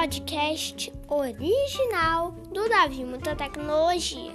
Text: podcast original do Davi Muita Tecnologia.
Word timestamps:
podcast 0.00 0.90
original 1.10 2.32
do 2.50 2.66
Davi 2.70 3.04
Muita 3.04 3.36
Tecnologia. 3.36 4.32